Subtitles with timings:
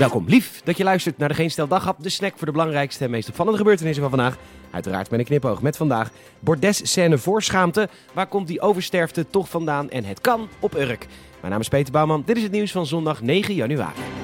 [0.00, 3.04] Welkom, lief dat je luistert naar de Geen Stel Daghap, de snack voor de belangrijkste
[3.04, 4.36] en meest opvallende gebeurtenissen van vandaag.
[4.70, 7.88] Uiteraard met een knipoog met vandaag bordes-scène voor schaamte.
[8.12, 11.06] Waar komt die oversterfte toch vandaan en het kan op Urk.
[11.40, 14.19] Mijn naam is Peter Bouwman, dit is het nieuws van zondag 9 januari.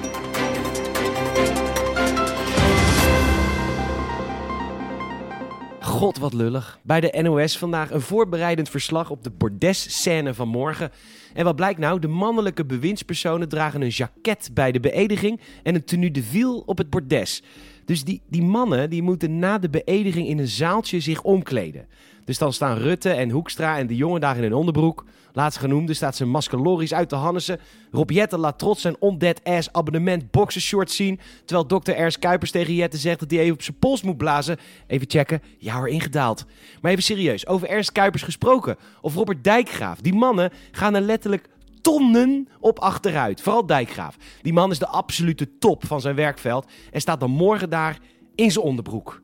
[5.97, 6.79] God, wat lullig.
[6.83, 10.91] Bij de NOS vandaag een voorbereidend verslag op de bordes-scène van morgen.
[11.33, 11.99] En wat blijkt nou?
[11.99, 16.77] De mannelijke bewindspersonen dragen een jacket bij de beëdiging en een tenue de ville op
[16.77, 17.43] het bordes.
[17.87, 21.87] Dus die, die mannen die moeten na de beëdiging in een zaaltje zich omkleden.
[22.25, 25.05] Dus dan staan Rutte en Hoekstra en de jongen daar in een onderbroek.
[25.33, 27.59] Laatst genoemde staat ze maskeloris uit de Hannessen.
[27.91, 31.19] Rob Jette laat trots zijn on-dead ass abonnement boxershort zien.
[31.45, 34.57] Terwijl dokter Ernst Kuipers tegen Jette zegt dat hij even op zijn pols moet blazen.
[34.87, 35.41] Even checken.
[35.57, 36.45] Ja hoor, ingedaald.
[36.81, 38.75] Maar even serieus, over Ernst Kuipers gesproken.
[39.01, 39.99] Of Robert Dijkgraaf.
[40.01, 41.49] Die mannen gaan er letterlijk
[41.87, 43.41] tonnen op achteruit.
[43.41, 44.17] Vooral Dijkgraaf.
[44.41, 46.65] Die man is de absolute top van zijn werkveld.
[46.91, 47.99] En staat dan morgen daar
[48.35, 49.21] in zijn onderbroek.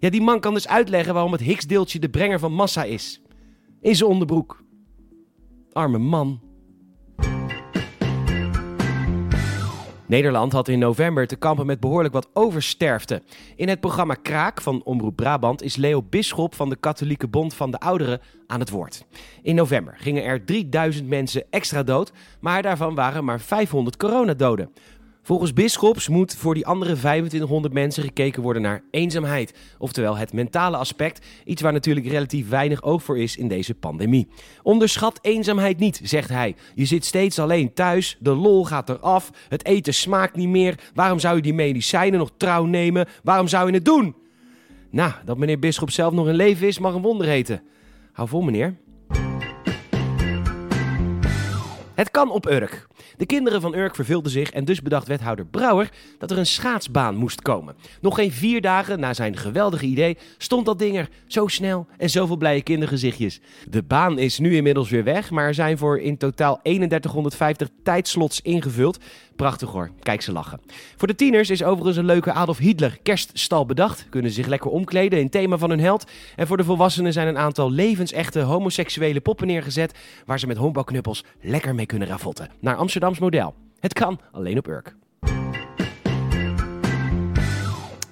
[0.00, 3.22] Ja, die man kan dus uitleggen waarom het Higgs-deeltje de brenger van massa is.
[3.80, 4.64] In zijn onderbroek.
[5.72, 6.40] Arme man.
[10.08, 13.22] Nederland had in november te kampen met behoorlijk wat oversterfte.
[13.56, 17.70] In het programma Kraak van Omroep Brabant is Leo Bisschop van de Katholieke Bond van
[17.70, 19.04] de Ouderen aan het woord.
[19.42, 24.70] In november gingen er 3000 mensen extra dood, maar daarvan waren maar 500 coronadoden.
[25.28, 29.54] Volgens Bisschops moet voor die andere 2500 mensen gekeken worden naar eenzaamheid.
[29.78, 34.28] Oftewel het mentale aspect, iets waar natuurlijk relatief weinig oog voor is in deze pandemie.
[34.62, 36.54] Onderschat eenzaamheid niet, zegt hij.
[36.74, 40.78] Je zit steeds alleen thuis, de lol gaat eraf, het eten smaakt niet meer.
[40.94, 43.06] Waarom zou je die medicijnen nog trouw nemen?
[43.22, 44.14] Waarom zou je het doen?
[44.90, 47.62] Nou, dat meneer Bisschop zelf nog in leven is, mag een wonder heten.
[48.12, 48.76] Hou vol, meneer.
[51.98, 52.86] Het kan op Urk.
[53.16, 57.16] De kinderen van Urk verveelden zich en dus bedacht wethouder Brouwer dat er een schaatsbaan
[57.16, 57.74] moest komen.
[58.00, 61.08] Nog geen vier dagen na zijn geweldige idee stond dat ding er.
[61.26, 63.40] Zo snel en zoveel blije kindergezichtjes.
[63.68, 68.40] De baan is nu inmiddels weer weg, maar er zijn voor in totaal 3150 tijdslots
[68.40, 68.98] ingevuld.
[69.38, 70.60] Prachtig hoor, kijk ze lachen.
[70.96, 74.06] Voor de tieners is overigens een leuke Adolf Hitler kerststal bedacht.
[74.10, 76.10] Kunnen zich lekker omkleden in thema van hun held.
[76.36, 79.94] En voor de volwassenen zijn een aantal levensechte homoseksuele poppen neergezet...
[80.24, 82.50] waar ze met honkbalknuppels lekker mee kunnen ravotten.
[82.60, 83.54] Naar Amsterdams model.
[83.80, 84.97] Het kan, alleen op Urk.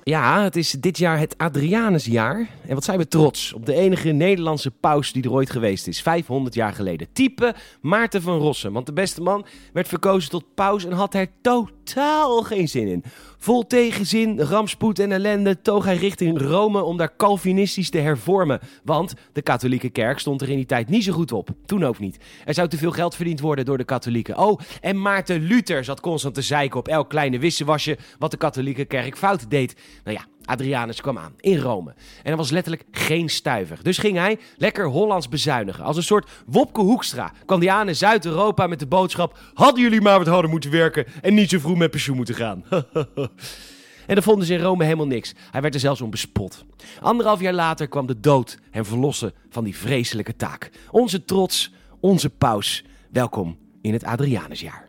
[0.08, 2.48] Ja, het is dit jaar het Adrianusjaar.
[2.66, 6.02] En wat zijn we trots op de enige Nederlandse paus die er ooit geweest is.
[6.02, 7.08] 500 jaar geleden.
[7.12, 8.72] Type Maarten van Rossum.
[8.72, 13.04] Want de beste man werd verkozen tot paus en had er totaal geen zin in.
[13.38, 18.60] Vol tegenzin, rampspoed en ellende toog hij richting Rome om daar Calvinistisch te hervormen.
[18.84, 21.48] Want de katholieke kerk stond er in die tijd niet zo goed op.
[21.64, 22.18] Toen ook niet.
[22.44, 24.38] Er zou te veel geld verdiend worden door de katholieken.
[24.38, 28.84] Oh, en Maarten Luther zat constant te zeiken op elk kleine wissewasje wat de katholieke
[28.84, 29.76] kerk fout deed.
[30.04, 31.94] Nou ja, Adrianus kwam aan in Rome.
[32.22, 33.78] En er was letterlijk geen stuiver.
[33.82, 35.84] Dus ging hij lekker Hollands bezuinigen.
[35.84, 39.38] Als een soort Wopke Hoekstra kwam hij aan in Zuid-Europa met de boodschap...
[39.54, 42.64] Hadden jullie maar wat harder moeten werken en niet zo vroeg met pensioen moeten gaan.
[44.06, 45.34] En dan vonden ze in Rome helemaal niks.
[45.50, 46.64] Hij werd er zelfs om bespot.
[47.00, 50.70] Anderhalf jaar later kwam de dood hem verlossen van die vreselijke taak.
[50.90, 52.84] Onze trots, onze paus.
[53.10, 54.88] Welkom in het Adrianusjaar.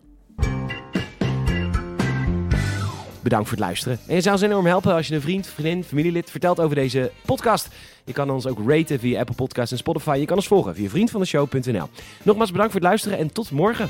[3.27, 3.99] Bedankt voor het luisteren.
[4.07, 7.11] En je zou ons enorm helpen als je een vriend, vriendin, familielid vertelt over deze
[7.25, 7.67] podcast.
[8.05, 10.17] Je kan ons ook raten via Apple Podcasts en Spotify.
[10.19, 11.89] Je kan ons volgen via vriendvandeshow.nl.
[12.23, 13.89] Nogmaals bedankt voor het luisteren en tot morgen.